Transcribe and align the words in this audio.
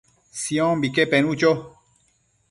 Siombique 0.39 1.05
penu 1.11 1.31
cho 1.39 1.51